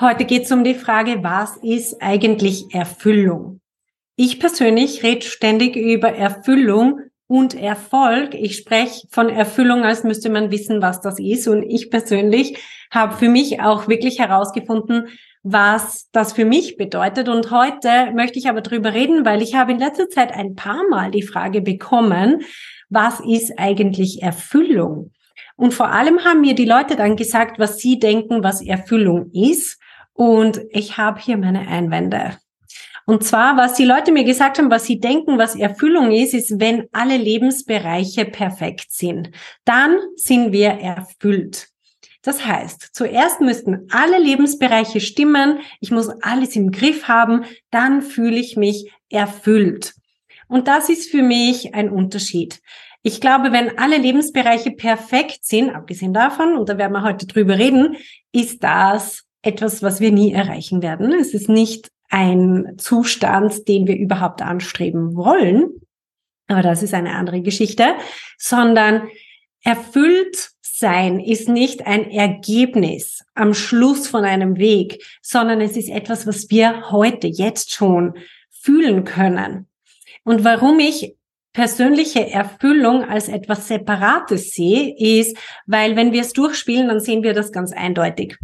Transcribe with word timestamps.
Heute 0.00 0.24
geht 0.24 0.42
es 0.42 0.50
um 0.50 0.64
die 0.64 0.74
Frage, 0.74 1.22
was 1.22 1.56
ist 1.58 2.02
eigentlich 2.02 2.74
Erfüllung? 2.74 3.60
Ich 4.16 4.40
persönlich 4.40 5.04
rede 5.04 5.24
ständig 5.24 5.76
über 5.76 6.08
Erfüllung 6.08 6.98
und 7.28 7.54
Erfolg. 7.54 8.34
Ich 8.34 8.56
spreche 8.56 9.06
von 9.10 9.28
Erfüllung, 9.28 9.84
als 9.84 10.02
müsste 10.02 10.30
man 10.30 10.50
wissen, 10.50 10.82
was 10.82 11.00
das 11.00 11.20
ist. 11.20 11.46
Und 11.46 11.62
ich 11.62 11.90
persönlich 11.90 12.58
habe 12.90 13.16
für 13.16 13.28
mich 13.28 13.60
auch 13.60 13.86
wirklich 13.86 14.18
herausgefunden, 14.18 15.08
was 15.44 16.08
das 16.10 16.32
für 16.32 16.44
mich 16.44 16.76
bedeutet. 16.76 17.28
Und 17.28 17.52
heute 17.52 18.10
möchte 18.14 18.40
ich 18.40 18.48
aber 18.48 18.62
drüber 18.62 18.94
reden, 18.94 19.24
weil 19.24 19.42
ich 19.42 19.54
habe 19.54 19.72
in 19.72 19.78
letzter 19.78 20.08
Zeit 20.08 20.32
ein 20.32 20.56
paar 20.56 20.88
Mal 20.90 21.12
die 21.12 21.22
Frage 21.22 21.60
bekommen, 21.60 22.42
was 22.88 23.20
ist 23.20 23.52
eigentlich 23.58 24.22
Erfüllung? 24.22 25.12
Und 25.56 25.72
vor 25.72 25.90
allem 25.90 26.24
haben 26.24 26.40
mir 26.40 26.54
die 26.54 26.64
Leute 26.64 26.96
dann 26.96 27.14
gesagt, 27.14 27.60
was 27.60 27.78
sie 27.78 28.00
denken, 28.00 28.42
was 28.42 28.60
Erfüllung 28.60 29.30
ist. 29.32 29.78
Und 30.14 30.60
ich 30.70 30.96
habe 30.96 31.20
hier 31.20 31.36
meine 31.36 31.68
Einwände. 31.68 32.38
Und 33.06 33.22
zwar, 33.22 33.56
was 33.58 33.74
die 33.74 33.84
Leute 33.84 34.12
mir 34.12 34.24
gesagt 34.24 34.58
haben, 34.58 34.70
was 34.70 34.86
sie 34.86 34.98
denken, 34.98 35.36
was 35.36 35.56
Erfüllung 35.56 36.10
ist, 36.10 36.32
ist, 36.32 36.58
wenn 36.58 36.86
alle 36.92 37.18
Lebensbereiche 37.18 38.24
perfekt 38.24 38.86
sind. 38.90 39.30
Dann 39.66 39.98
sind 40.16 40.52
wir 40.52 40.70
erfüllt. 40.70 41.68
Das 42.22 42.46
heißt, 42.46 42.90
zuerst 42.94 43.42
müssten 43.42 43.86
alle 43.90 44.18
Lebensbereiche 44.18 45.00
stimmen, 45.00 45.58
ich 45.80 45.90
muss 45.90 46.08
alles 46.22 46.56
im 46.56 46.70
Griff 46.70 47.06
haben, 47.06 47.44
dann 47.70 48.00
fühle 48.00 48.36
ich 48.36 48.56
mich 48.56 48.90
erfüllt. 49.10 49.94
Und 50.48 50.66
das 50.66 50.88
ist 50.88 51.10
für 51.10 51.22
mich 51.22 51.74
ein 51.74 51.90
Unterschied. 51.90 52.62
Ich 53.02 53.20
glaube, 53.20 53.52
wenn 53.52 53.76
alle 53.76 53.98
Lebensbereiche 53.98 54.70
perfekt 54.70 55.40
sind, 55.44 55.68
abgesehen 55.68 56.14
davon, 56.14 56.56
und 56.56 56.70
da 56.70 56.78
werden 56.78 56.92
wir 56.92 57.02
heute 57.02 57.26
drüber 57.26 57.58
reden, 57.58 57.96
ist 58.32 58.64
das 58.64 59.23
etwas, 59.44 59.82
was 59.82 60.00
wir 60.00 60.10
nie 60.10 60.32
erreichen 60.32 60.82
werden. 60.82 61.12
Es 61.12 61.34
ist 61.34 61.48
nicht 61.48 61.88
ein 62.08 62.74
Zustand, 62.78 63.68
den 63.68 63.86
wir 63.86 63.96
überhaupt 63.96 64.42
anstreben 64.42 65.14
wollen, 65.16 65.80
aber 66.46 66.62
das 66.62 66.82
ist 66.82 66.94
eine 66.94 67.14
andere 67.14 67.40
Geschichte, 67.40 67.94
sondern 68.38 69.08
erfüllt 69.62 70.50
sein 70.60 71.20
ist 71.20 71.48
nicht 71.48 71.86
ein 71.86 72.10
Ergebnis 72.10 73.24
am 73.34 73.54
Schluss 73.54 74.08
von 74.08 74.24
einem 74.24 74.56
Weg, 74.56 75.04
sondern 75.22 75.60
es 75.60 75.76
ist 75.76 75.88
etwas, 75.88 76.26
was 76.26 76.50
wir 76.50 76.90
heute, 76.90 77.28
jetzt 77.28 77.72
schon 77.72 78.14
fühlen 78.50 79.04
können. 79.04 79.68
Und 80.24 80.42
warum 80.42 80.80
ich 80.80 81.14
persönliche 81.54 82.28
Erfüllung 82.30 83.04
als 83.04 83.28
etwas 83.28 83.68
Separates 83.68 84.50
sehe, 84.50 84.94
ist, 84.98 85.38
weil 85.66 85.96
wenn 85.96 86.12
wir 86.12 86.20
es 86.20 86.34
durchspielen, 86.34 86.88
dann 86.88 87.00
sehen 87.00 87.22
wir 87.22 87.32
das 87.32 87.52
ganz 87.52 87.72
eindeutig. 87.72 88.36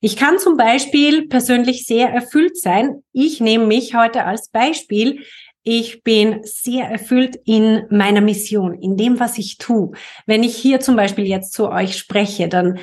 Ich 0.00 0.16
kann 0.16 0.38
zum 0.38 0.56
Beispiel 0.56 1.28
persönlich 1.28 1.84
sehr 1.84 2.08
erfüllt 2.08 2.56
sein. 2.56 3.02
Ich 3.12 3.40
nehme 3.40 3.66
mich 3.66 3.94
heute 3.94 4.24
als 4.24 4.48
Beispiel. 4.48 5.20
Ich 5.64 6.02
bin 6.02 6.40
sehr 6.42 6.86
erfüllt 6.86 7.36
in 7.44 7.82
meiner 7.90 8.20
Mission, 8.20 8.74
in 8.74 8.96
dem, 8.96 9.20
was 9.20 9.38
ich 9.38 9.58
tue. 9.58 9.92
Wenn 10.26 10.42
ich 10.42 10.56
hier 10.56 10.80
zum 10.80 10.96
Beispiel 10.96 11.26
jetzt 11.26 11.52
zu 11.52 11.68
euch 11.68 11.96
spreche, 11.96 12.48
dann 12.48 12.78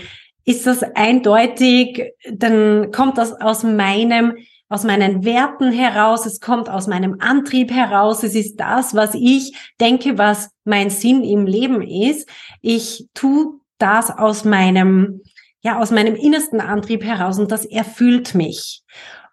ist 0.46 0.66
das 0.68 0.84
eindeutig, 0.84 2.14
dann 2.32 2.92
kommt 2.92 3.18
das 3.18 3.34
aus 3.34 3.64
meinem 3.64 4.36
aus 4.70 4.84
meinen 4.84 5.26
Werten 5.26 5.72
heraus, 5.72 6.28
es 6.28 6.40
kommt 6.40 6.70
aus 6.70 6.88
meinem 6.88 7.18
Antrieb 7.20 7.72
heraus, 7.72 8.24
es 8.24 8.36
ist 8.36 8.58
das, 8.58 8.94
was 8.94 9.16
ich 9.16 9.58
denke, 9.82 10.18
was 10.18 10.52
mein 10.64 10.92
Sinn 10.92 11.24
im 11.24 11.48
Leben 11.48 11.82
ist. 11.82 12.30
Ich 12.62 13.08
tue 13.16 13.60
das 13.80 14.12
aus 14.12 14.46
meinem, 14.46 15.22
ja, 15.62 15.80
aus 15.80 15.90
meinem 15.90 16.16
innersten 16.16 16.62
Antrieb 16.62 17.04
heraus 17.04 17.40
und 17.40 17.52
das 17.52 17.66
erfüllt 17.66 18.36
mich. 18.36 18.84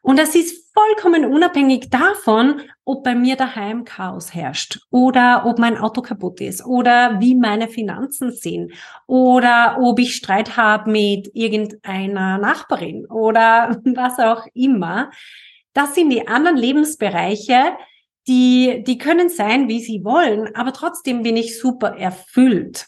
Und 0.06 0.20
das 0.20 0.36
ist 0.36 0.72
vollkommen 0.72 1.24
unabhängig 1.24 1.90
davon, 1.90 2.62
ob 2.84 3.02
bei 3.02 3.16
mir 3.16 3.34
daheim 3.34 3.84
Chaos 3.84 4.32
herrscht 4.32 4.78
oder 4.92 5.42
ob 5.46 5.58
mein 5.58 5.76
Auto 5.76 6.00
kaputt 6.00 6.40
ist 6.40 6.64
oder 6.64 7.18
wie 7.18 7.34
meine 7.34 7.66
Finanzen 7.66 8.30
sind 8.30 8.72
oder 9.08 9.78
ob 9.80 9.98
ich 9.98 10.14
Streit 10.14 10.56
habe 10.56 10.92
mit 10.92 11.32
irgendeiner 11.34 12.38
Nachbarin 12.38 13.06
oder 13.06 13.80
was 13.84 14.20
auch 14.20 14.46
immer. 14.54 15.10
Das 15.72 15.96
sind 15.96 16.10
die 16.10 16.28
anderen 16.28 16.56
Lebensbereiche, 16.56 17.76
die, 18.28 18.84
die 18.86 18.98
können 18.98 19.28
sein, 19.28 19.66
wie 19.66 19.80
sie 19.80 20.04
wollen, 20.04 20.54
aber 20.54 20.72
trotzdem 20.72 21.24
bin 21.24 21.36
ich 21.36 21.58
super 21.58 21.96
erfüllt. 21.96 22.86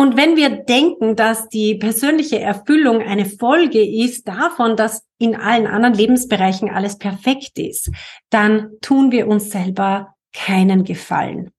Und 0.00 0.16
wenn 0.16 0.34
wir 0.34 0.48
denken, 0.48 1.14
dass 1.14 1.50
die 1.50 1.74
persönliche 1.74 2.40
Erfüllung 2.40 3.02
eine 3.02 3.26
Folge 3.26 3.84
ist 3.86 4.26
davon, 4.26 4.74
dass 4.74 5.04
in 5.18 5.36
allen 5.36 5.66
anderen 5.66 5.92
Lebensbereichen 5.92 6.70
alles 6.70 6.96
perfekt 6.96 7.58
ist, 7.58 7.90
dann 8.30 8.70
tun 8.80 9.12
wir 9.12 9.28
uns 9.28 9.50
selber 9.50 10.14
keinen 10.32 10.84
Gefallen. 10.84 11.50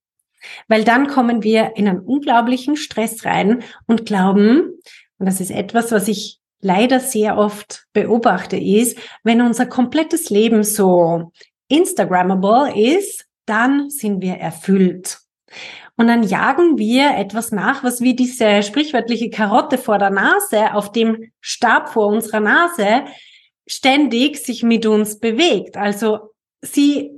Weil 0.67 0.83
dann 0.83 1.05
kommen 1.05 1.43
wir 1.43 1.73
in 1.75 1.87
einen 1.87 1.99
unglaublichen 1.99 2.77
Stress 2.77 3.25
rein 3.25 3.61
und 3.85 4.07
glauben, 4.07 4.71
und 5.19 5.25
das 5.27 5.39
ist 5.39 5.51
etwas, 5.51 5.91
was 5.91 6.07
ich 6.07 6.39
leider 6.61 6.99
sehr 6.99 7.37
oft 7.37 7.85
beobachte, 7.93 8.57
ist, 8.57 8.97
wenn 9.23 9.41
unser 9.41 9.67
komplettes 9.67 10.31
Leben 10.31 10.63
so 10.63 11.31
Instagrammable 11.67 12.75
ist, 12.75 13.27
dann 13.45 13.91
sind 13.91 14.19
wir 14.23 14.37
erfüllt. 14.37 15.19
Und 16.01 16.07
dann 16.07 16.23
jagen 16.23 16.79
wir 16.79 17.15
etwas 17.15 17.51
nach, 17.51 17.83
was 17.83 18.01
wie 18.01 18.15
diese 18.15 18.63
sprichwörtliche 18.63 19.29
Karotte 19.29 19.77
vor 19.77 19.99
der 19.99 20.09
Nase 20.09 20.73
auf 20.73 20.91
dem 20.91 21.31
Stab 21.41 21.89
vor 21.89 22.07
unserer 22.07 22.39
Nase 22.39 23.03
ständig 23.67 24.39
sich 24.39 24.63
mit 24.63 24.87
uns 24.87 25.19
bewegt. 25.19 25.77
Also 25.77 26.31
sie 26.59 27.11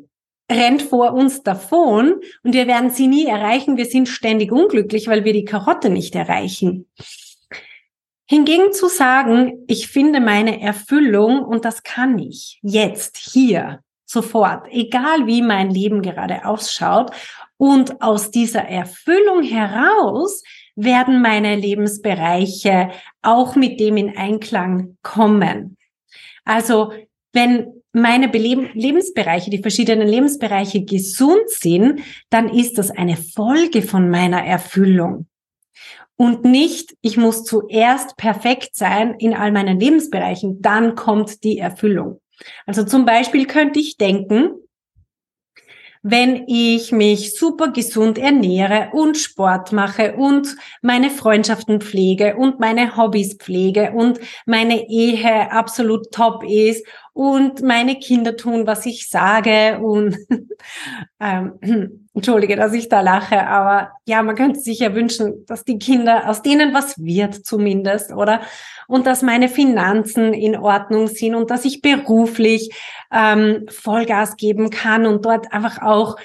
rennt 0.52 0.82
vor 0.82 1.14
uns 1.14 1.44
davon 1.44 2.16
und 2.44 2.54
wir 2.54 2.68
werden 2.68 2.90
sie 2.90 3.08
nie 3.08 3.26
erreichen. 3.26 3.78
Wir 3.78 3.86
sind 3.86 4.10
ständig 4.10 4.52
unglücklich, 4.52 5.08
weil 5.08 5.24
wir 5.24 5.32
die 5.32 5.46
Karotte 5.46 5.90
nicht 5.90 6.14
erreichen. 6.14 6.86
Hingegen 8.26 8.74
zu 8.74 8.90
sagen, 8.90 9.64
ich 9.68 9.88
finde 9.88 10.20
meine 10.20 10.60
Erfüllung 10.60 11.46
und 11.46 11.64
das 11.64 11.84
kann 11.84 12.20
ich 12.20 12.60
jetzt, 12.62 13.16
hier, 13.16 13.80
sofort, 14.04 14.68
egal 14.72 15.26
wie 15.26 15.42
mein 15.42 15.70
Leben 15.70 16.02
gerade 16.02 16.46
ausschaut 16.46 17.12
und 17.64 18.02
aus 18.02 18.30
dieser 18.30 18.64
Erfüllung 18.68 19.42
heraus 19.42 20.44
werden 20.76 21.22
meine 21.22 21.56
Lebensbereiche 21.56 22.92
auch 23.22 23.56
mit 23.56 23.80
dem 23.80 23.96
in 23.96 24.18
Einklang 24.18 24.98
kommen. 25.02 25.78
Also 26.44 26.92
wenn 27.32 27.82
meine 27.94 28.28
Lebensbereiche, 28.28 29.50
die 29.50 29.62
verschiedenen 29.62 30.10
Lebensbereiche 30.10 30.84
gesund 30.84 31.48
sind, 31.48 32.02
dann 32.30 32.50
ist 32.50 32.78
das 32.78 32.92
eine 32.92 33.16
Folge 33.16 33.82
von 33.82 34.10
meiner 34.10 34.44
Erfüllung. 34.44 35.28
Und 36.18 36.44
nicht, 36.44 36.98
ich 37.00 37.16
muss 37.16 37.46
zuerst 37.46 38.18
perfekt 38.18 38.76
sein 38.76 39.16
in 39.20 39.34
all 39.34 39.54
meinen 39.54 39.80
Lebensbereichen, 39.80 40.62
dann 40.62 40.96
kommt 40.96 41.46
die 41.46 41.60
Erfüllung. 41.60 42.20
Also 42.66 42.84
zum 42.84 43.06
Beispiel 43.06 43.46
könnte 43.46 43.80
ich 43.80 43.96
denken, 43.96 44.50
wenn 46.04 46.44
ich 46.48 46.92
mich 46.92 47.36
super 47.36 47.70
gesund 47.70 48.18
ernähre 48.18 48.90
und 48.92 49.18
Sport 49.18 49.72
mache 49.72 50.16
und 50.18 50.56
meine 50.82 51.10
Freundschaften 51.10 51.80
pflege 51.80 52.36
und 52.36 52.60
meine 52.60 52.98
Hobbys 52.98 53.36
pflege 53.36 53.94
und 53.94 54.20
meine 54.46 54.90
Ehe 54.90 55.50
absolut 55.52 56.12
top 56.12 56.44
ist 56.44 56.86
und 57.14 57.62
meine 57.62 58.00
Kinder 58.00 58.36
tun, 58.36 58.66
was 58.66 58.88
ich 58.88 59.08
sage 59.08 59.80
und 59.80 60.18
ähm, 61.20 62.08
entschuldige, 62.14 62.56
dass 62.56 62.74
ich 62.74 62.90
da 62.90 63.02
lache, 63.02 63.48
aber 63.48 63.92
ja, 64.06 64.24
man 64.24 64.36
könnte 64.36 64.60
sich 64.60 64.80
ja 64.80 64.96
wünschen, 64.96 65.46
dass 65.46 65.64
die 65.64 65.78
Kinder, 65.78 66.28
aus 66.28 66.42
denen 66.42 66.74
was 66.74 66.98
wird 66.98 67.46
zumindest, 67.46 68.12
oder? 68.12 68.42
Und 68.88 69.06
dass 69.06 69.22
meine 69.22 69.48
Finanzen 69.48 70.34
in 70.34 70.58
Ordnung 70.58 71.08
sind 71.08 71.36
und 71.36 71.52
dass 71.52 71.66
ich 71.66 71.82
beruflich 71.82 72.72
ähm, 73.12 73.66
Vollgas 73.70 74.36
geben 74.36 74.72
kann 74.72 75.06
und 75.06 75.24
dort 75.24 75.54
einfach 75.54 75.82
auch 75.82 76.18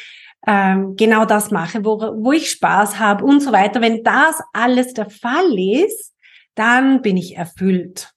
ähm, 0.46 0.96
genau 0.96 1.26
das 1.26 1.50
mache, 1.50 1.84
wo, 1.84 2.00
wo 2.00 2.32
ich 2.32 2.50
Spaß 2.50 2.99
habe 2.99 3.25
und 3.25 3.41
so 3.41 3.52
weiter. 3.52 3.82
Wenn 3.82 4.02
das 4.02 4.41
alles 4.55 4.94
der 4.94 5.11
Fall 5.11 5.58
ist, 5.58 6.14
dann 6.55 7.02
bin 7.02 7.17
ich 7.19 7.37
erfüllt. 7.37 8.12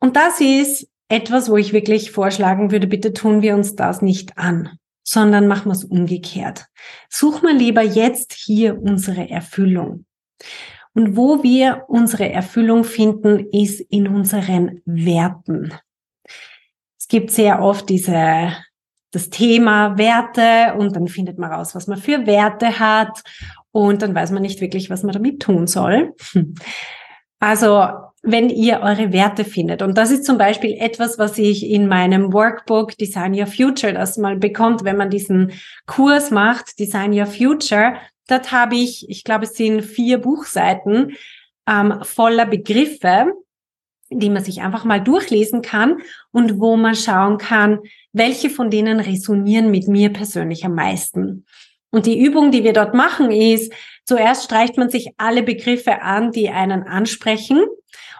Und 0.00 0.16
das 0.16 0.40
ist 0.40 0.88
etwas, 1.08 1.50
wo 1.50 1.56
ich 1.56 1.72
wirklich 1.72 2.10
vorschlagen 2.10 2.70
würde, 2.70 2.86
bitte 2.86 3.12
tun 3.12 3.42
wir 3.42 3.54
uns 3.54 3.76
das 3.76 4.02
nicht 4.02 4.38
an, 4.38 4.78
sondern 5.02 5.46
machen 5.46 5.66
wir 5.66 5.74
es 5.74 5.84
umgekehrt. 5.84 6.66
Such 7.08 7.42
mal 7.42 7.54
lieber 7.54 7.82
jetzt 7.82 8.32
hier 8.32 8.80
unsere 8.80 9.28
Erfüllung. 9.30 10.04
Und 10.94 11.16
wo 11.16 11.42
wir 11.42 11.84
unsere 11.88 12.30
Erfüllung 12.32 12.82
finden, 12.82 13.46
ist 13.52 13.80
in 13.80 14.08
unseren 14.08 14.80
Werten. 14.86 15.74
Es 16.98 17.06
gibt 17.06 17.30
sehr 17.30 17.62
oft 17.62 17.88
diese, 17.88 18.52
das 19.12 19.30
Thema 19.30 19.98
Werte 19.98 20.74
und 20.76 20.96
dann 20.96 21.06
findet 21.06 21.38
man 21.38 21.52
raus, 21.52 21.74
was 21.74 21.86
man 21.86 21.98
für 21.98 22.26
Werte 22.26 22.80
hat 22.80 23.22
und 23.70 24.02
dann 24.02 24.14
weiß 24.14 24.30
man 24.32 24.42
nicht 24.42 24.60
wirklich, 24.60 24.90
was 24.90 25.02
man 25.02 25.12
damit 25.12 25.40
tun 25.40 25.66
soll. 25.66 26.14
Also 27.38 27.86
wenn 28.26 28.50
ihr 28.50 28.80
eure 28.80 29.12
Werte 29.12 29.44
findet. 29.44 29.82
Und 29.82 29.96
das 29.96 30.10
ist 30.10 30.24
zum 30.24 30.36
Beispiel 30.36 30.76
etwas, 30.80 31.16
was 31.16 31.38
ich 31.38 31.70
in 31.70 31.86
meinem 31.86 32.32
Workbook 32.32 32.98
Design 32.98 33.38
Your 33.38 33.46
Future, 33.46 33.92
das 33.92 34.18
mal 34.18 34.36
bekommt, 34.36 34.82
wenn 34.82 34.96
man 34.96 35.10
diesen 35.10 35.52
Kurs 35.86 36.32
macht, 36.32 36.78
Design 36.80 37.16
Your 37.16 37.26
Future. 37.26 37.94
Dort 38.26 38.50
habe 38.50 38.74
ich, 38.74 39.08
ich 39.08 39.22
glaube, 39.22 39.44
es 39.44 39.54
sind 39.54 39.82
vier 39.82 40.18
Buchseiten 40.18 41.16
ähm, 41.68 42.00
voller 42.02 42.46
Begriffe, 42.46 43.32
die 44.10 44.30
man 44.30 44.42
sich 44.42 44.60
einfach 44.60 44.84
mal 44.84 45.00
durchlesen 45.00 45.62
kann 45.62 45.98
und 46.32 46.58
wo 46.58 46.76
man 46.76 46.96
schauen 46.96 47.38
kann, 47.38 47.78
welche 48.12 48.50
von 48.50 48.70
denen 48.70 48.98
resonieren 48.98 49.70
mit 49.70 49.86
mir 49.86 50.12
persönlich 50.12 50.64
am 50.64 50.74
meisten. 50.74 51.46
Und 51.90 52.06
die 52.06 52.20
Übung, 52.20 52.50
die 52.50 52.64
wir 52.64 52.72
dort 52.72 52.92
machen, 52.94 53.30
ist, 53.30 53.72
zuerst 54.04 54.44
streicht 54.44 54.76
man 54.76 54.90
sich 54.90 55.10
alle 55.16 55.44
Begriffe 55.44 56.02
an, 56.02 56.32
die 56.32 56.50
einen 56.50 56.82
ansprechen 56.82 57.60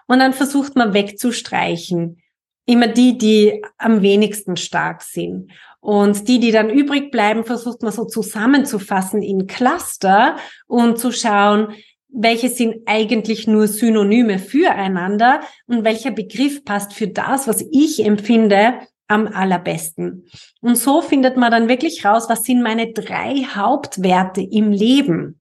und 0.06 0.18
dann 0.18 0.32
versucht 0.32 0.76
man 0.76 0.94
wegzustreichen. 0.94 2.22
Immer 2.66 2.88
die, 2.88 3.16
die 3.16 3.62
am 3.78 4.02
wenigsten 4.02 4.56
stark 4.56 5.02
sind. 5.02 5.52
Und 5.80 6.26
die, 6.26 6.40
die 6.40 6.50
dann 6.50 6.68
übrig 6.68 7.12
bleiben, 7.12 7.44
versucht 7.44 7.82
man 7.82 7.92
so 7.92 8.04
zusammenzufassen 8.04 9.22
in 9.22 9.46
Cluster 9.46 10.36
und 10.66 10.98
zu 10.98 11.12
schauen, 11.12 11.74
welche 12.08 12.48
sind 12.48 12.82
eigentlich 12.86 13.46
nur 13.46 13.68
Synonyme 13.68 14.38
füreinander 14.38 15.40
und 15.66 15.84
welcher 15.84 16.10
Begriff 16.10 16.64
passt 16.64 16.92
für 16.92 17.08
das, 17.08 17.46
was 17.46 17.64
ich 17.70 18.04
empfinde, 18.04 18.80
am 19.08 19.28
allerbesten. 19.28 20.26
Und 20.60 20.76
so 20.76 21.00
findet 21.00 21.36
man 21.36 21.52
dann 21.52 21.68
wirklich 21.68 22.04
raus, 22.04 22.24
was 22.28 22.42
sind 22.42 22.62
meine 22.62 22.92
drei 22.92 23.44
Hauptwerte 23.54 24.40
im 24.40 24.72
Leben. 24.72 25.40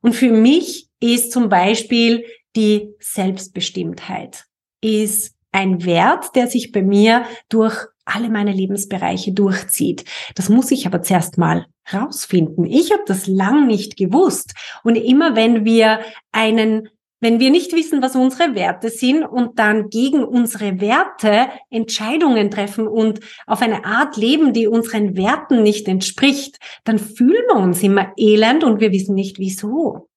Und 0.00 0.14
für 0.14 0.32
mich 0.32 0.88
ist 1.00 1.30
zum 1.30 1.48
Beispiel 1.48 2.24
die 2.56 2.94
Selbstbestimmtheit 3.00 4.44
ist 4.80 5.34
ein 5.52 5.84
Wert, 5.84 6.34
der 6.34 6.48
sich 6.48 6.72
bei 6.72 6.82
mir 6.82 7.24
durch 7.48 7.76
alle 8.04 8.28
meine 8.28 8.52
Lebensbereiche 8.52 9.32
durchzieht. 9.32 10.04
Das 10.34 10.48
muss 10.48 10.70
ich 10.70 10.86
aber 10.86 11.02
zuerst 11.02 11.38
mal 11.38 11.66
rausfinden. 11.92 12.64
Ich 12.64 12.92
habe 12.92 13.04
das 13.06 13.26
lang 13.26 13.66
nicht 13.66 13.96
gewusst. 13.96 14.54
Und 14.82 14.96
immer 14.96 15.36
wenn 15.36 15.64
wir 15.64 16.00
einen, 16.32 16.88
wenn 17.20 17.40
wir 17.40 17.50
nicht 17.50 17.72
wissen, 17.72 18.02
was 18.02 18.16
unsere 18.16 18.54
Werte 18.54 18.90
sind 18.90 19.24
und 19.24 19.58
dann 19.58 19.88
gegen 19.88 20.24
unsere 20.24 20.80
Werte 20.80 21.48
Entscheidungen 21.70 22.50
treffen 22.50 22.86
und 22.86 23.20
auf 23.46 23.62
eine 23.62 23.84
Art 23.84 24.16
leben, 24.16 24.52
die 24.52 24.66
unseren 24.66 25.16
Werten 25.16 25.62
nicht 25.62 25.88
entspricht, 25.88 26.58
dann 26.84 26.98
fühlen 26.98 27.44
wir 27.48 27.56
uns 27.56 27.82
immer 27.82 28.12
elend 28.16 28.64
und 28.64 28.80
wir 28.80 28.92
wissen 28.92 29.14
nicht 29.14 29.38
wieso. 29.38 30.08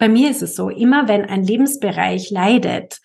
Bei 0.00 0.08
mir 0.08 0.30
ist 0.30 0.40
es 0.40 0.56
so, 0.56 0.70
immer 0.70 1.08
wenn 1.08 1.26
ein 1.26 1.44
Lebensbereich 1.44 2.30
leidet, 2.30 3.00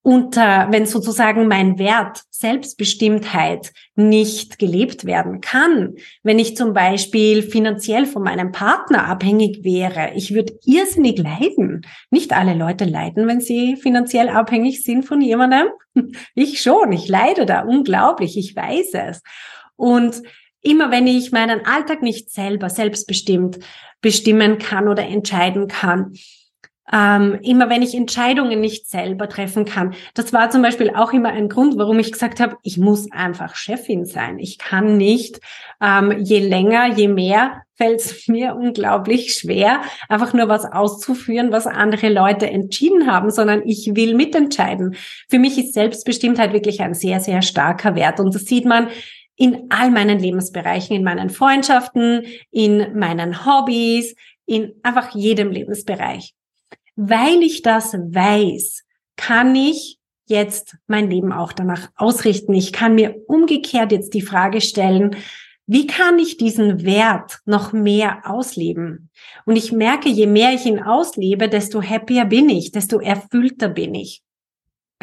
unter, 0.00 0.66
wenn 0.70 0.86
sozusagen 0.86 1.46
mein 1.46 1.78
Wert 1.78 2.22
Selbstbestimmtheit 2.30 3.70
nicht 3.94 4.58
gelebt 4.58 5.04
werden 5.04 5.42
kann, 5.42 5.94
wenn 6.22 6.38
ich 6.38 6.56
zum 6.56 6.72
Beispiel 6.72 7.42
finanziell 7.42 8.06
von 8.06 8.22
meinem 8.22 8.50
Partner 8.50 9.06
abhängig 9.06 9.62
wäre, 9.62 10.12
ich 10.14 10.34
würde 10.34 10.58
irrsinnig 10.64 11.18
leiden. 11.18 11.82
Nicht 12.10 12.32
alle 12.32 12.54
Leute 12.54 12.86
leiden, 12.86 13.28
wenn 13.28 13.42
sie 13.42 13.76
finanziell 13.76 14.30
abhängig 14.30 14.82
sind 14.82 15.04
von 15.04 15.20
jemandem. 15.20 15.68
Ich 16.34 16.62
schon, 16.62 16.92
ich 16.92 17.08
leide 17.08 17.44
da 17.44 17.60
unglaublich, 17.60 18.38
ich 18.38 18.56
weiß 18.56 18.94
es. 18.94 19.22
Und 19.76 20.22
immer 20.62 20.90
wenn 20.90 21.06
ich 21.06 21.32
meinen 21.32 21.66
Alltag 21.66 22.02
nicht 22.02 22.30
selber 22.30 22.70
selbstbestimmt 22.70 23.58
bestimmen 24.00 24.58
kann 24.58 24.88
oder 24.88 25.04
entscheiden 25.04 25.68
kann. 25.68 26.14
Ähm, 26.92 27.38
immer 27.42 27.70
wenn 27.70 27.80
ich 27.80 27.94
Entscheidungen 27.94 28.60
nicht 28.60 28.90
selber 28.90 29.28
treffen 29.28 29.64
kann. 29.64 29.94
Das 30.14 30.32
war 30.32 30.50
zum 30.50 30.62
Beispiel 30.62 30.90
auch 30.90 31.12
immer 31.12 31.30
ein 31.30 31.48
Grund, 31.48 31.78
warum 31.78 31.98
ich 32.00 32.12
gesagt 32.12 32.40
habe, 32.40 32.56
ich 32.64 32.76
muss 32.76 33.10
einfach 33.12 33.54
Chefin 33.54 34.04
sein. 34.04 34.38
Ich 34.38 34.58
kann 34.58 34.96
nicht, 34.96 35.40
ähm, 35.80 36.12
je 36.18 36.40
länger, 36.40 36.88
je 36.88 37.08
mehr 37.08 37.62
fällt 37.76 38.00
es 38.00 38.26
mir 38.28 38.56
unglaublich 38.56 39.34
schwer, 39.34 39.80
einfach 40.08 40.34
nur 40.34 40.48
was 40.48 40.64
auszuführen, 40.64 41.52
was 41.52 41.66
andere 41.66 42.08
Leute 42.08 42.50
entschieden 42.50 43.10
haben, 43.10 43.30
sondern 43.30 43.62
ich 43.64 43.92
will 43.94 44.14
mitentscheiden. 44.14 44.96
Für 45.30 45.38
mich 45.38 45.56
ist 45.58 45.74
Selbstbestimmtheit 45.74 46.52
wirklich 46.52 46.80
ein 46.80 46.94
sehr, 46.94 47.20
sehr 47.20 47.42
starker 47.42 47.94
Wert. 47.94 48.20
Und 48.20 48.34
das 48.34 48.44
sieht 48.44 48.66
man 48.66 48.88
in 49.42 49.66
all 49.70 49.90
meinen 49.90 50.20
Lebensbereichen, 50.20 50.94
in 50.94 51.02
meinen 51.02 51.28
Freundschaften, 51.28 52.22
in 52.52 52.96
meinen 52.96 53.44
Hobbys, 53.44 54.14
in 54.46 54.74
einfach 54.84 55.16
jedem 55.16 55.50
Lebensbereich. 55.50 56.32
Weil 56.94 57.42
ich 57.42 57.62
das 57.62 57.92
weiß, 57.94 58.84
kann 59.16 59.56
ich 59.56 59.98
jetzt 60.26 60.76
mein 60.86 61.10
Leben 61.10 61.32
auch 61.32 61.52
danach 61.52 61.90
ausrichten. 61.96 62.54
Ich 62.54 62.72
kann 62.72 62.94
mir 62.94 63.16
umgekehrt 63.26 63.90
jetzt 63.90 64.14
die 64.14 64.22
Frage 64.22 64.60
stellen, 64.60 65.16
wie 65.66 65.88
kann 65.88 66.20
ich 66.20 66.36
diesen 66.36 66.84
Wert 66.84 67.40
noch 67.44 67.72
mehr 67.72 68.20
ausleben? 68.24 69.10
Und 69.44 69.56
ich 69.56 69.72
merke, 69.72 70.08
je 70.08 70.28
mehr 70.28 70.54
ich 70.54 70.66
ihn 70.66 70.80
auslebe, 70.80 71.48
desto 71.48 71.82
happier 71.82 72.26
bin 72.26 72.48
ich, 72.48 72.70
desto 72.70 73.00
erfüllter 73.00 73.68
bin 73.68 73.96
ich. 73.96 74.22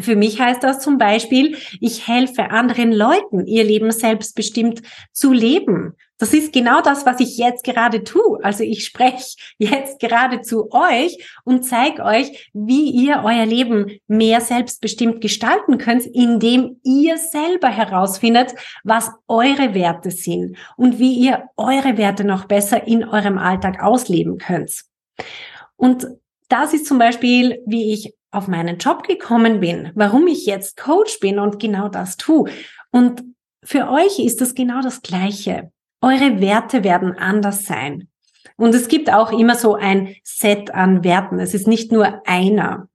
Für 0.02 0.16
mich 0.16 0.40
heißt 0.40 0.64
das 0.64 0.80
zum 0.80 0.98
Beispiel, 0.98 1.58
ich 1.80 2.08
helfe 2.08 2.52
anderen 2.52 2.92
Leuten, 2.92 3.46
ihr 3.46 3.64
Leben 3.64 3.92
selbstbestimmt 3.92 4.82
zu 5.12 5.34
leben. 5.34 5.96
Das 6.20 6.34
ist 6.34 6.52
genau 6.52 6.82
das, 6.82 7.06
was 7.06 7.22
ich 7.22 7.38
jetzt 7.38 7.64
gerade 7.64 8.04
tue. 8.04 8.44
Also 8.44 8.64
ich 8.64 8.86
spreche 8.86 9.38
jetzt 9.58 10.00
gerade 10.00 10.42
zu 10.42 10.70
euch 10.72 11.18
und 11.46 11.64
zeige 11.64 12.04
euch, 12.04 12.52
wie 12.54 12.90
ihr 12.92 13.22
euer 13.24 13.46
Leben 13.46 14.00
mehr 14.08 14.42
selbstbestimmt 14.42 15.22
gestalten 15.22 15.78
könnt, 15.78 16.06
indem 16.06 16.80
ihr 16.84 17.18
selber 17.18 17.70
herausfindet, 17.70 18.54
was 18.84 19.12
eure 19.28 19.74
Werte 19.74 20.12
sind 20.12 20.58
und 20.76 21.00
wie 21.00 21.14
ihr 21.14 21.46
eure 21.56 21.98
Werte 21.98 22.26
noch 22.26 22.46
besser 22.46 22.86
in 22.86 23.06
eurem 23.06 23.38
Alltag 23.38 23.82
ausleben 23.82 24.38
könnt. 24.38 24.84
Und 25.78 26.08
das 26.50 26.74
ist 26.74 26.86
zum 26.86 27.00
Beispiel, 27.00 27.62
wie 27.66 27.94
ich 27.94 28.14
auf 28.32 28.48
meinen 28.48 28.78
Job 28.78 29.08
gekommen 29.08 29.60
bin, 29.60 29.92
warum 29.96 30.28
ich 30.28 30.46
jetzt 30.46 30.78
Coach 30.78 31.20
bin 31.20 31.40
und 31.40 31.60
genau 31.60 31.88
das 31.90 32.18
tue. 32.18 32.50
Und 32.92 33.24
für 33.64 33.90
euch 33.90 34.20
ist 34.20 34.42
das 34.42 34.56
genau 34.56 34.82
das 34.82 35.02
Gleiche. 35.02 35.72
Eure 36.02 36.40
Werte 36.42 36.84
werden 36.84 37.18
anders 37.18 37.66
sein. 37.66 38.08
Und 38.56 38.74
es 38.76 38.88
gibt 38.88 39.12
auch 39.12 39.32
immer 39.32 39.56
so 39.56 39.76
ein 39.76 40.16
Set 40.24 40.74
an 40.74 41.04
Werten. 41.04 41.40
Es 41.40 41.54
ist 41.54 41.68
nicht 41.68 41.92
nur 41.92 42.22
einer. 42.28 42.88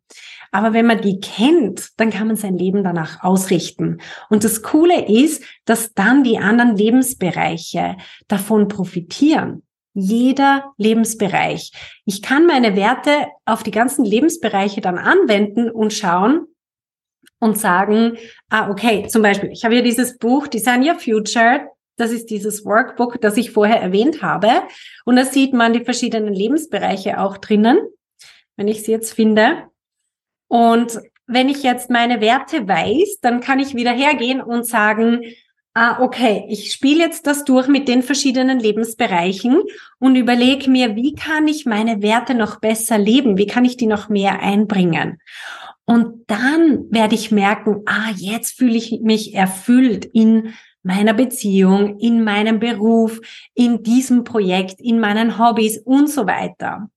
Aber 0.52 0.72
wenn 0.72 0.86
man 0.86 1.00
die 1.00 1.20
kennt, 1.20 1.90
dann 1.96 2.10
kann 2.10 2.28
man 2.28 2.36
sein 2.36 2.56
Leben 2.56 2.84
danach 2.84 3.24
ausrichten. 3.24 3.98
Und 4.30 4.44
das 4.44 4.62
Coole 4.62 5.06
ist, 5.08 5.42
dass 5.64 5.92
dann 5.94 6.22
die 6.22 6.38
anderen 6.38 6.76
Lebensbereiche 6.76 7.96
davon 8.28 8.68
profitieren 8.68 9.64
jeder 9.94 10.72
Lebensbereich. 10.76 11.72
Ich 12.04 12.20
kann 12.20 12.46
meine 12.46 12.76
Werte 12.76 13.28
auf 13.46 13.62
die 13.62 13.70
ganzen 13.70 14.04
Lebensbereiche 14.04 14.80
dann 14.80 14.98
anwenden 14.98 15.70
und 15.70 15.92
schauen 15.92 16.46
und 17.38 17.58
sagen, 17.58 18.18
ah, 18.50 18.70
okay, 18.70 19.06
zum 19.08 19.22
Beispiel, 19.22 19.50
ich 19.50 19.64
habe 19.64 19.74
hier 19.74 19.84
dieses 19.84 20.18
Buch 20.18 20.48
Design 20.48 20.86
Your 20.86 20.96
Future. 20.96 21.68
Das 21.96 22.10
ist 22.10 22.30
dieses 22.30 22.64
Workbook, 22.64 23.20
das 23.20 23.36
ich 23.36 23.52
vorher 23.52 23.80
erwähnt 23.80 24.20
habe. 24.20 24.50
Und 25.04 25.16
da 25.16 25.24
sieht 25.24 25.52
man 25.52 25.72
die 25.72 25.84
verschiedenen 25.84 26.34
Lebensbereiche 26.34 27.20
auch 27.20 27.36
drinnen, 27.36 27.78
wenn 28.56 28.66
ich 28.66 28.82
sie 28.82 28.90
jetzt 28.90 29.12
finde. 29.12 29.68
Und 30.48 31.00
wenn 31.26 31.48
ich 31.48 31.62
jetzt 31.62 31.90
meine 31.90 32.20
Werte 32.20 32.66
weiß, 32.66 33.20
dann 33.22 33.40
kann 33.40 33.60
ich 33.60 33.74
wieder 33.74 33.92
hergehen 33.92 34.42
und 34.42 34.66
sagen, 34.66 35.22
ah, 35.74 36.00
okay, 36.00 36.46
ich 36.48 36.72
spiele 36.72 37.00
jetzt 37.00 37.26
das 37.26 37.44
durch 37.44 37.66
mit 37.66 37.88
den 37.88 38.02
verschiedenen 38.02 38.60
Lebensbereichen 38.60 39.62
und 39.98 40.16
überlege 40.16 40.70
mir, 40.70 40.94
wie 40.94 41.14
kann 41.14 41.48
ich 41.48 41.66
meine 41.66 42.00
Werte 42.00 42.34
noch 42.34 42.60
besser 42.60 42.96
leben? 42.96 43.36
Wie 43.36 43.46
kann 43.46 43.64
ich 43.64 43.76
die 43.76 43.86
noch 43.86 44.08
mehr 44.08 44.40
einbringen? 44.40 45.18
Und 45.84 46.24
dann 46.28 46.86
werde 46.90 47.14
ich 47.14 47.30
merken, 47.30 47.82
ah, 47.86 48.10
jetzt 48.16 48.56
fühle 48.56 48.76
ich 48.76 49.00
mich 49.02 49.34
erfüllt 49.34 50.06
in 50.06 50.54
meiner 50.82 51.12
Beziehung, 51.12 51.98
in 51.98 52.24
meinem 52.24 52.58
Beruf, 52.58 53.20
in 53.54 53.82
diesem 53.82 54.24
Projekt, 54.24 54.80
in 54.80 55.00
meinen 55.00 55.38
Hobbys 55.38 55.78
und 55.78 56.08
so 56.08 56.26
weiter. 56.26 56.88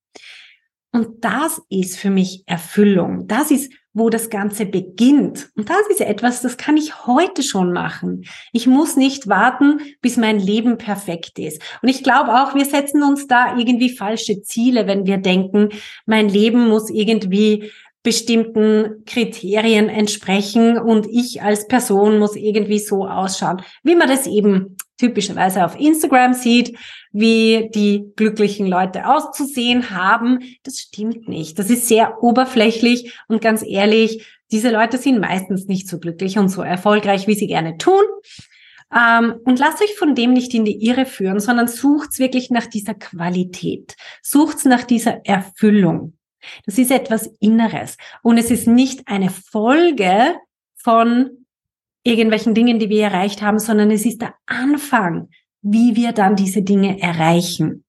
Und 0.91 1.23
das 1.23 1.61
ist 1.69 1.97
für 1.97 2.09
mich 2.09 2.43
Erfüllung. 2.45 3.27
Das 3.27 3.51
ist 3.51 3.71
wo 3.97 4.11
das 4.11 4.29
Ganze 4.29 4.67
beginnt. 4.67 5.49
Und 5.55 5.69
das 5.69 5.87
ist 5.89 6.01
etwas, 6.01 6.41
das 6.41 6.57
kann 6.57 6.77
ich 6.77 7.07
heute 7.07 7.41
schon 7.41 7.73
machen. 7.73 8.25
Ich 8.53 8.67
muss 8.67 8.95
nicht 8.95 9.27
warten, 9.27 9.79
bis 10.01 10.17
mein 10.17 10.39
Leben 10.39 10.77
perfekt 10.77 11.39
ist. 11.39 11.61
Und 11.81 11.89
ich 11.89 12.03
glaube 12.03 12.31
auch, 12.31 12.53
wir 12.53 12.65
setzen 12.65 13.01
uns 13.01 13.25
da 13.25 13.57
irgendwie 13.57 13.89
falsche 13.89 14.43
Ziele, 14.43 14.85
wenn 14.85 15.07
wir 15.07 15.17
denken, 15.17 15.69
mein 16.05 16.29
Leben 16.29 16.67
muss 16.67 16.91
irgendwie 16.91 17.71
bestimmten 18.07 19.03
Kriterien 19.05 19.89
entsprechen 19.89 20.77
und 20.77 21.07
ich 21.11 21.41
als 21.41 21.67
Person 21.67 22.19
muss 22.19 22.37
irgendwie 22.37 22.79
so 22.79 23.05
ausschauen, 23.05 23.61
wie 23.83 23.97
man 23.97 24.07
das 24.07 24.27
eben 24.27 24.77
typischerweise 24.97 25.65
auf 25.65 25.77
Instagram 25.77 26.33
sieht, 26.33 26.77
wie 27.11 27.69
die 27.75 28.05
glücklichen 28.15 28.65
Leute 28.65 29.09
auszusehen 29.09 29.89
haben. 29.89 30.39
Das 30.63 30.77
stimmt 30.77 31.27
nicht. 31.27 31.59
Das 31.59 31.69
ist 31.69 31.89
sehr 31.89 32.23
oberflächlich 32.23 33.13
und 33.27 33.41
ganz 33.41 33.61
ehrlich, 33.61 34.25
diese 34.53 34.71
Leute 34.71 34.97
sind 34.97 35.19
meistens 35.19 35.65
nicht 35.65 35.89
so 35.89 35.99
glücklich 35.99 36.37
und 36.37 36.47
so 36.47 36.61
erfolgreich, 36.61 37.27
wie 37.27 37.35
sie 37.35 37.47
gerne 37.47 37.77
tun. 37.77 38.03
Ähm, 38.95 39.35
und 39.43 39.59
lasst 39.59 39.81
euch 39.81 39.95
von 39.95 40.15
dem 40.15 40.31
nicht 40.31 40.53
in 40.53 40.63
die 40.63 40.81
Irre 40.85 41.05
führen, 41.05 41.41
sondern 41.41 41.67
sucht's 41.67 42.19
wirklich 42.19 42.51
nach 42.51 42.67
dieser 42.67 42.93
Qualität. 42.93 43.97
Sucht's 44.21 44.63
nach 44.63 44.85
dieser 44.85 45.25
Erfüllung. 45.25 46.16
Das 46.65 46.77
ist 46.77 46.91
etwas 46.91 47.27
Inneres. 47.39 47.97
Und 48.23 48.37
es 48.37 48.51
ist 48.51 48.67
nicht 48.67 49.07
eine 49.07 49.29
Folge 49.29 50.35
von 50.75 51.45
irgendwelchen 52.03 52.53
Dingen, 52.53 52.79
die 52.79 52.89
wir 52.89 53.03
erreicht 53.03 53.41
haben, 53.41 53.59
sondern 53.59 53.91
es 53.91 54.05
ist 54.05 54.21
der 54.21 54.33
Anfang, 54.45 55.29
wie 55.61 55.95
wir 55.95 56.13
dann 56.13 56.35
diese 56.35 56.61
Dinge 56.61 57.01
erreichen. 57.01 57.83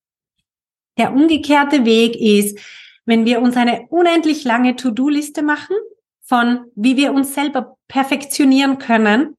Der 0.99 1.13
umgekehrte 1.13 1.85
Weg 1.85 2.17
ist, 2.17 2.59
wenn 3.07 3.25
wir 3.25 3.41
uns 3.41 3.57
eine 3.57 3.87
unendlich 3.89 4.45
lange 4.45 4.77
To-Do-Liste 4.77 5.43
machen 5.43 5.77
von, 6.23 6.67
wie 6.75 6.97
wir 6.97 7.13
uns 7.13 7.35
selber 7.35 7.77
perfektionieren 7.87 8.79
können. 8.79 9.37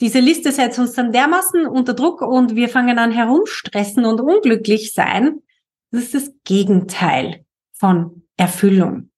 Diese 0.00 0.18
Liste 0.18 0.50
setzt 0.50 0.78
uns 0.78 0.94
dann 0.94 1.12
dermaßen 1.12 1.66
unter 1.66 1.94
Druck 1.94 2.20
und 2.22 2.56
wir 2.56 2.68
fangen 2.68 2.98
an 2.98 3.12
herumstressen 3.12 4.04
und 4.04 4.20
unglücklich 4.20 4.92
sein. 4.92 5.42
Das 5.90 6.02
ist 6.02 6.14
das 6.14 6.32
Gegenteil 6.44 7.44
von 7.72 8.25
Erfüllung. 8.36 9.10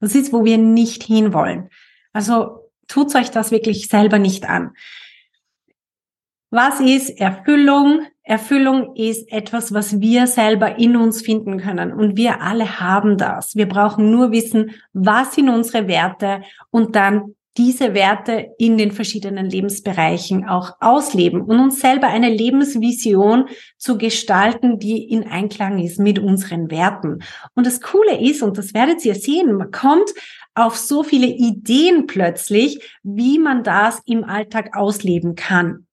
Das 0.00 0.14
ist, 0.14 0.32
wo 0.32 0.44
wir 0.44 0.58
nicht 0.58 1.02
hinwollen. 1.02 1.68
Also 2.12 2.70
tut 2.88 3.14
euch 3.14 3.30
das 3.30 3.50
wirklich 3.50 3.88
selber 3.88 4.18
nicht 4.18 4.48
an. 4.48 4.72
Was 6.50 6.80
ist 6.80 7.10
Erfüllung? 7.10 8.06
Erfüllung 8.22 8.96
ist 8.96 9.30
etwas, 9.30 9.72
was 9.72 10.00
wir 10.00 10.26
selber 10.26 10.78
in 10.78 10.96
uns 10.96 11.22
finden 11.22 11.58
können. 11.58 11.92
Und 11.92 12.16
wir 12.16 12.40
alle 12.40 12.80
haben 12.80 13.18
das. 13.18 13.54
Wir 13.54 13.68
brauchen 13.68 14.10
nur 14.10 14.32
wissen, 14.32 14.72
was 14.92 15.34
sind 15.34 15.48
unsere 15.48 15.86
Werte 15.86 16.42
und 16.70 16.96
dann 16.96 17.36
diese 17.56 17.94
Werte 17.94 18.54
in 18.58 18.78
den 18.78 18.92
verschiedenen 18.92 19.46
Lebensbereichen 19.50 20.48
auch 20.48 20.76
ausleben 20.80 21.42
und 21.42 21.58
uns 21.58 21.80
selber 21.80 22.06
eine 22.06 22.28
Lebensvision 22.28 23.48
zu 23.76 23.98
gestalten, 23.98 24.78
die 24.78 25.04
in 25.10 25.26
Einklang 25.26 25.78
ist 25.78 25.98
mit 25.98 26.18
unseren 26.18 26.70
Werten. 26.70 27.18
Und 27.54 27.66
das 27.66 27.80
Coole 27.80 28.20
ist, 28.20 28.42
und 28.42 28.56
das 28.56 28.72
werdet 28.72 29.04
ihr 29.04 29.16
sehen, 29.16 29.54
man 29.54 29.70
kommt 29.70 30.10
auf 30.54 30.76
so 30.76 31.02
viele 31.02 31.26
Ideen 31.26 32.06
plötzlich, 32.06 32.98
wie 33.02 33.38
man 33.38 33.64
das 33.64 34.00
im 34.06 34.24
Alltag 34.24 34.76
ausleben 34.76 35.34
kann 35.34 35.86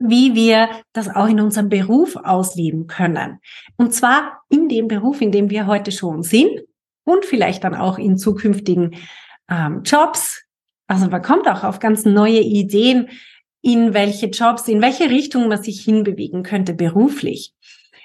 wie 0.00 0.34
wir 0.34 0.68
das 0.92 1.08
auch 1.08 1.26
in 1.26 1.40
unserem 1.40 1.68
Beruf 1.68 2.16
ausleben 2.16 2.86
können. 2.86 3.40
Und 3.76 3.92
zwar 3.92 4.42
in 4.48 4.68
dem 4.68 4.88
Beruf, 4.88 5.20
in 5.20 5.32
dem 5.32 5.50
wir 5.50 5.66
heute 5.66 5.90
schon 5.92 6.22
sind 6.22 6.60
und 7.04 7.24
vielleicht 7.24 7.64
dann 7.64 7.74
auch 7.74 7.98
in 7.98 8.16
zukünftigen 8.16 8.94
ähm, 9.50 9.82
Jobs, 9.84 10.44
also 10.88 11.08
man 11.08 11.22
kommt 11.22 11.46
auch 11.46 11.62
auf 11.62 11.78
ganz 11.78 12.04
neue 12.04 12.40
Ideen, 12.40 13.08
in 13.60 13.94
welche 13.94 14.26
Jobs, 14.26 14.66
in 14.66 14.82
welche 14.82 15.10
Richtung 15.10 15.48
man 15.48 15.62
sich 15.62 15.82
hinbewegen 15.82 16.42
könnte 16.42 16.74
beruflich. 16.74 17.52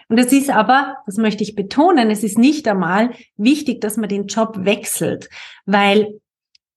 Und 0.10 0.20
es 0.20 0.32
ist 0.32 0.50
aber, 0.50 0.98
das 1.06 1.18
möchte 1.18 1.44
ich 1.44 1.56
betonen, 1.56 2.12
es 2.12 2.24
ist 2.24 2.38
nicht 2.38 2.68
einmal 2.68 3.12
wichtig, 3.38 3.82
dass 3.82 3.98
man 3.98 4.10
den 4.10 4.28
Job 4.28 4.58
wechselt, 4.60 5.30
weil 5.66 6.20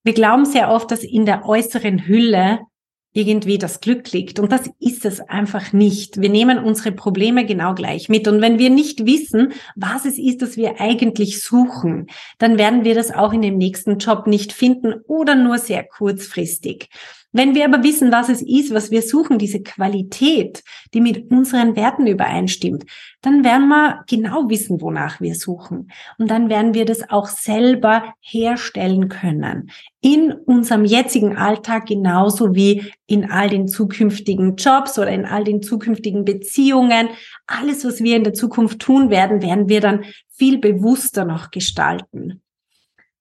wir 0.05 0.15
glauben 0.15 0.45
sehr 0.45 0.71
oft, 0.71 0.91
dass 0.91 1.03
in 1.03 1.27
der 1.27 1.45
äußeren 1.45 2.07
Hülle 2.07 2.61
irgendwie 3.17 3.57
das 3.57 3.81
Glück 3.81 4.13
liegt. 4.13 4.39
Und 4.39 4.53
das 4.53 4.69
ist 4.79 5.07
es 5.07 5.21
einfach 5.21 5.73
nicht. 5.73 6.21
Wir 6.21 6.29
nehmen 6.29 6.59
unsere 6.59 6.93
Probleme 6.93 7.47
genau 7.47 7.75
gleich 7.75 8.09
mit. 8.09 8.29
Und 8.29 8.43
wenn 8.43 8.59
wir 8.59 8.69
nicht 8.69 9.07
wissen, 9.07 9.55
was 9.75 10.05
es 10.05 10.19
ist, 10.19 10.43
das 10.43 10.57
wir 10.57 10.81
eigentlich 10.81 11.43
suchen, 11.43 12.09
dann 12.39 12.59
werden 12.59 12.85
wir 12.85 12.95
das 12.95 13.11
auch 13.11 13.33
in 13.33 13.43
dem 13.43 13.57
nächsten 13.57 13.99
Job 13.99 14.27
nicht 14.27 14.53
finden 14.53 15.01
oder 15.07 15.35
nur 15.35 15.59
sehr 15.59 15.83
kurzfristig. 15.83 16.91
Wenn 17.37 17.55
wir 17.55 17.67
aber 17.67 17.83
wissen, 17.83 18.13
was 18.13 18.31
es 18.31 18.41
ist, 18.41 18.73
was 18.73 18.91
wir 18.91 19.03
suchen, 19.03 19.37
diese 19.37 19.63
Qualität, 19.63 20.65
die 20.95 21.03
mit 21.03 21.31
unseren 21.31 21.77
Werten 21.77 22.07
übereinstimmt, 22.07 22.87
dann 23.21 23.45
werden 23.45 23.69
wir 23.69 24.05
genau 24.09 24.49
wissen, 24.49 24.81
wonach 24.81 25.21
wir 25.21 25.35
suchen. 25.35 25.93
Und 26.17 26.31
dann 26.31 26.49
werden 26.49 26.73
wir 26.73 26.87
das 26.87 27.11
auch 27.11 27.27
selber 27.27 28.15
herstellen 28.21 29.11
können. 29.11 29.71
In 30.01 30.33
unserem 30.33 30.87
jetzigen 30.87 31.37
Alltag 31.37 31.85
genauso 31.85 32.55
wie 32.55 32.91
in 33.07 33.31
all 33.31 33.51
den 33.51 33.69
zukünftigen 33.69 34.57
Jobs 34.57 34.99
oder 34.99 35.11
in 35.11 35.27
all 35.27 35.45
den 35.45 35.61
zukünftigen 35.61 36.25
Beziehungen. 36.25 37.11
Alles, 37.47 37.85
was 37.85 38.01
wir 38.01 38.17
in 38.17 38.25
der 38.25 38.33
Zukunft 38.33 38.81
tun 38.81 39.11
werden, 39.11 39.43
werden 39.43 39.69
wir 39.69 39.83
dann 39.83 40.07
viel 40.31 40.57
bewusster 40.57 41.27
noch 41.27 41.51
gestalten. 41.51 42.41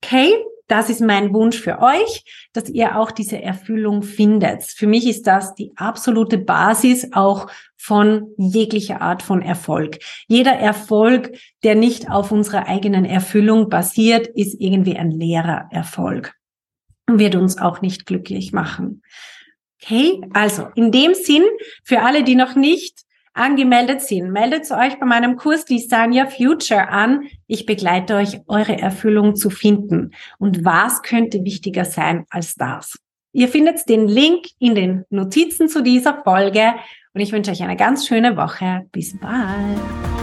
Okay, 0.02 0.36
das 0.68 0.90
ist 0.90 1.02
mein 1.02 1.34
Wunsch 1.34 1.60
für 1.60 1.80
euch, 1.80 2.24
dass 2.54 2.70
ihr 2.70 2.98
auch 2.98 3.12
diese 3.12 3.42
Erfüllung 3.42 4.02
findet. 4.02 4.64
Für 4.64 4.88
mich 4.88 5.08
ist 5.08 5.28
das 5.28 5.54
die 5.54 5.72
absolute 5.76 6.38
Basis 6.38 7.10
auch 7.14 7.48
von 7.78 8.34
jeglicher 8.38 9.02
Art 9.02 9.22
von 9.22 9.42
Erfolg. 9.42 10.00
Jeder 10.28 10.54
Erfolg, 10.54 11.38
der 11.64 11.76
nicht 11.76 12.10
auf 12.10 12.32
unserer 12.32 12.68
eigenen 12.68 13.06
Erfüllung 13.06 13.70
basiert, 13.70 14.28
ist 14.28 14.60
irgendwie 14.60 14.98
ein 14.98 15.12
leerer 15.12 15.68
Erfolg 15.72 16.34
und 17.08 17.20
wird 17.20 17.36
uns 17.36 17.60
auch 17.60 17.82
nicht 17.82 18.06
glücklich 18.08 18.52
machen. 18.52 19.04
Okay, 19.82 20.22
also 20.34 20.68
in 20.74 20.92
dem 20.92 21.14
Sinn, 21.14 21.44
für 21.84 22.02
alle, 22.02 22.24
die 22.24 22.36
noch 22.36 22.56
nicht 22.56 23.05
angemeldet 23.36 24.02
sind, 24.02 24.32
meldet 24.32 24.70
euch 24.72 25.00
bei 25.00 25.06
meinem 25.06 25.36
Kurs 25.36 25.66
Design 25.66 26.12
Your 26.12 26.28
Future 26.28 26.90
an. 26.90 27.28
Ich 27.48 27.66
begleite 27.66 28.16
euch, 28.16 28.40
eure 28.48 28.78
Erfüllung 28.78 29.36
zu 29.36 29.50
finden. 29.50 30.12
Und 30.40 30.66
was 30.66 31.04
könnte 31.04 31.44
wichtiger 31.44 31.86
sein 31.86 32.26
als 32.30 32.56
das? 32.56 32.98
Ihr 33.34 33.50
findet 33.50 33.88
den 33.90 34.08
Link 34.08 34.46
in 34.60 34.76
den 34.76 35.04
Notizen 35.10 35.68
zu 35.68 35.84
dieser 35.84 36.24
Folge 36.24 36.74
und 37.14 37.22
ich 37.22 37.32
wünsche 37.32 37.52
euch 37.52 37.62
eine 37.62 37.76
ganz 37.76 38.08
schöne 38.08 38.38
Woche. 38.38 38.86
Bis 38.92 39.18
bald. 39.20 40.15